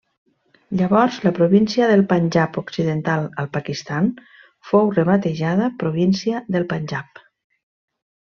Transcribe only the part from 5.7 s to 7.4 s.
província del Panjab.